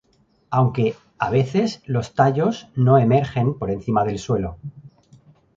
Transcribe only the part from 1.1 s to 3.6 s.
a veces los tallos no emergen